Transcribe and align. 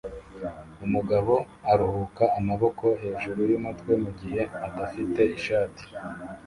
Umugabo 0.85 1.33
aruhuka 1.71 2.23
amaboko 2.39 2.85
hejuru 3.01 3.39
yumutwe 3.51 3.91
mugihe 4.03 4.41
adafite 4.67 5.21
ishati 5.37 5.83